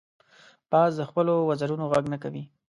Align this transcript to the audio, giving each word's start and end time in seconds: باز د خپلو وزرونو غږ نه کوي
باز 0.71 0.91
د 0.99 1.01
خپلو 1.09 1.33
وزرونو 1.49 1.83
غږ 1.91 2.05
نه 2.13 2.17
کوي 2.23 2.43